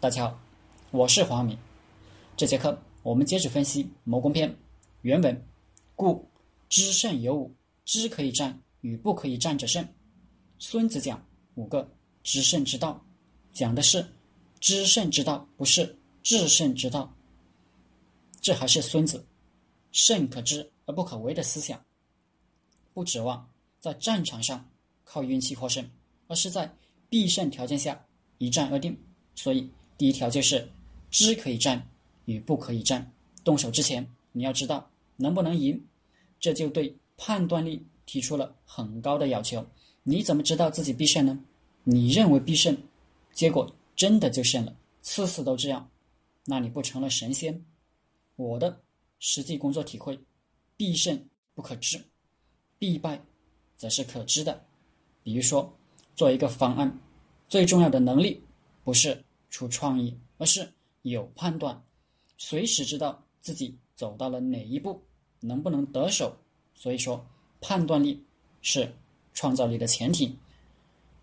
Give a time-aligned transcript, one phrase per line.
[0.00, 0.40] 大家好，
[0.92, 1.58] 我是黄明。
[2.36, 4.48] 这节课我们接着分析《谋攻篇》
[5.02, 5.44] 原文
[5.96, 6.24] ：“故
[6.68, 7.52] 知胜有五，
[7.84, 9.84] 知可以战与不可以战者胜。”
[10.60, 11.20] 孙子讲
[11.56, 11.90] 五个
[12.22, 13.04] 知胜之道，
[13.52, 14.06] 讲的是
[14.60, 17.12] 知胜之道，不是制胜之道。
[18.40, 19.26] 这还是孙子
[19.90, 21.84] “胜可知而不可为”的思想，
[22.94, 24.64] 不指望在战场上
[25.02, 25.90] 靠运气获胜，
[26.28, 26.72] 而是在
[27.08, 28.06] 必胜条件下
[28.38, 28.96] 一战而定。
[29.34, 29.68] 所以。
[29.98, 30.66] 第一条就是
[31.10, 31.86] 知可以战
[32.24, 33.12] 与不可以战。
[33.44, 35.84] 动手之前，你要知道能不能赢，
[36.38, 39.66] 这就对判断力提出了很高的要求。
[40.04, 41.38] 你怎么知道自己必胜呢？
[41.84, 42.76] 你认为必胜，
[43.32, 45.90] 结果真的就胜了，次次都这样，
[46.44, 47.64] 那你不成了神仙？
[48.36, 48.80] 我的
[49.18, 50.18] 实际工作体会，
[50.76, 51.20] 必胜
[51.54, 52.00] 不可知，
[52.78, 53.20] 必败
[53.76, 54.64] 则是可知的。
[55.22, 55.76] 比如说，
[56.14, 56.98] 做一个方案，
[57.48, 58.40] 最重要的能力
[58.84, 59.24] 不是。
[59.58, 60.72] 出创意，而是
[61.02, 61.82] 有判断，
[62.36, 65.02] 随时知道自己走到了哪一步，
[65.40, 66.36] 能不能得手。
[66.76, 67.26] 所以说，
[67.60, 68.24] 判断力
[68.62, 68.94] 是
[69.34, 70.38] 创造力的前提。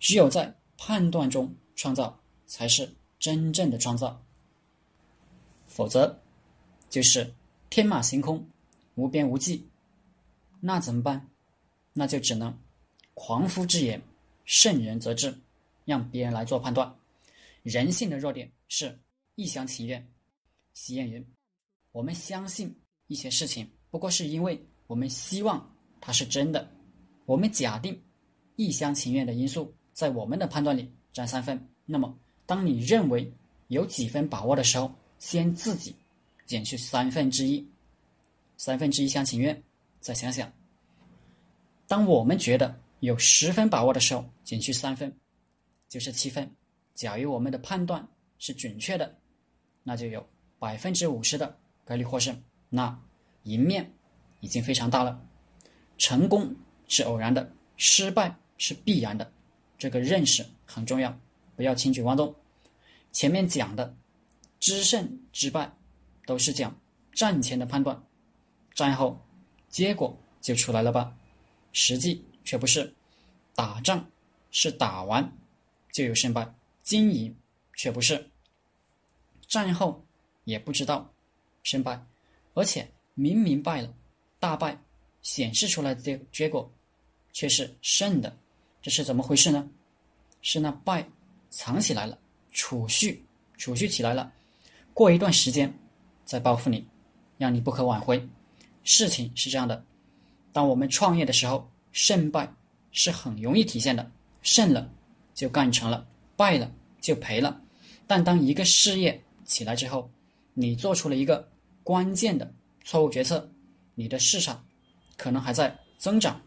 [0.00, 4.20] 只有在判断中创造，才是真正的创造。
[5.68, 6.20] 否则，
[6.90, 7.32] 就是
[7.70, 8.44] 天马行空、
[8.96, 9.64] 无边无际。
[10.58, 11.30] 那怎么办？
[11.92, 12.58] 那就只能
[13.14, 14.02] 狂夫之言，
[14.44, 15.38] 圣人则治，
[15.84, 16.92] 让别人来做判断。
[17.64, 19.00] 人性的弱点是
[19.36, 20.06] 一厢情愿。
[20.74, 21.26] 习谚云
[21.92, 22.72] ：“我们相信
[23.06, 26.70] 一些事情，不过是因为我们希望它是真的。
[27.24, 27.98] 我们假定
[28.56, 31.58] 一厢情愿的因素在我们的判断里占三分。
[31.86, 33.32] 那么，当你认为
[33.68, 35.96] 有几分把握的时候，先自己
[36.44, 37.66] 减去三分之一，
[38.58, 39.62] 三分之一厢情愿。
[40.00, 40.52] 再想想，
[41.88, 45.10] 当我们觉得有十分把握的时候，减去三分，
[45.88, 46.46] 就是七分。”
[46.94, 48.06] 假如我们的判断
[48.38, 49.16] 是准确的，
[49.82, 50.26] 那就有
[50.58, 52.98] 百分之五十的概率获胜，那
[53.42, 53.92] 赢面
[54.40, 55.20] 已经非常大了。
[55.98, 56.54] 成功
[56.88, 59.32] 是偶然的，失败是必然的，
[59.76, 61.18] 这个认识很重要，
[61.56, 62.34] 不要轻举妄动。
[63.12, 63.96] 前面讲的
[64.58, 65.72] 知胜知败，
[66.26, 66.76] 都是讲
[67.12, 68.02] 战前的判断，
[68.74, 69.20] 战后
[69.68, 71.16] 结果就出来了吧？
[71.72, 72.94] 实际却不是，
[73.54, 74.08] 打仗
[74.50, 75.36] 是打完
[75.92, 76.54] 就有胜败。
[76.84, 77.34] 经营
[77.74, 78.30] 却不是，
[79.48, 80.04] 战后
[80.44, 81.10] 也不知道
[81.62, 82.00] 胜败，
[82.52, 83.92] 而且明明败了，
[84.38, 84.78] 大败
[85.22, 86.70] 显示出来的结果
[87.32, 88.36] 却是胜的，
[88.82, 89.68] 这是怎么回事呢？
[90.42, 91.08] 是那败
[91.48, 92.18] 藏起来了，
[92.52, 93.24] 储蓄
[93.56, 94.30] 储蓄起来了，
[94.92, 95.72] 过一段时间
[96.26, 96.86] 再报复你，
[97.38, 98.28] 让你不可挽回。
[98.82, 99.82] 事情是这样的，
[100.52, 102.52] 当我们创业的时候，胜败
[102.92, 104.12] 是很容易体现的，
[104.42, 104.92] 胜了
[105.34, 106.06] 就干成了。
[106.36, 107.60] 败了就赔了，
[108.06, 110.10] 但当一个事业起来之后，
[110.52, 111.48] 你做出了一个
[111.82, 112.52] 关键的
[112.84, 113.50] 错误决策，
[113.94, 114.64] 你的市场
[115.16, 116.40] 可能还在增长，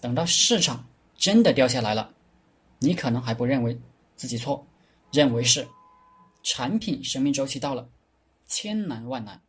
[0.00, 0.86] 等到市场
[1.16, 2.12] 真的掉下来了，
[2.78, 3.78] 你可能还不认为
[4.16, 4.66] 自己错，
[5.12, 5.66] 认为是
[6.42, 7.88] 产品生命周期到了，
[8.46, 9.40] 千难万难，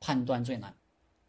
[0.00, 0.74] 判断最难。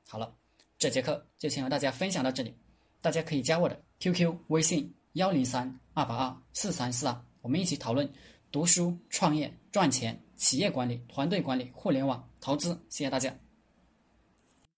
[0.07, 0.33] 好了，
[0.77, 2.55] 这节课就先和大家分享到这里，
[3.01, 7.23] 大家可以加我的 QQ 微信幺零三二八二四三四二。
[7.41, 8.09] 我们一起讨论
[8.51, 12.69] 读书、创业、赚钱、企业管理、团队管理、互联网投资。
[12.89, 13.35] 谢谢大家。